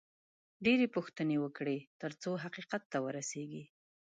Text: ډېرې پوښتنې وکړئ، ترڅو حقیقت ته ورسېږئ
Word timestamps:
ډېرې 0.65 0.87
پوښتنې 0.95 1.37
وکړئ، 1.39 1.79
ترڅو 2.01 2.31
حقیقت 2.43 2.83
ته 2.91 2.97
ورسېږئ 3.05 3.63